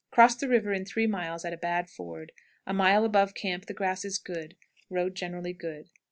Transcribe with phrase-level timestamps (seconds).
[0.09, 2.31] Cross the river in three miles at a bad ford.
[2.65, 4.55] A mile above camp the grass is good.
[4.89, 5.91] Road generally good.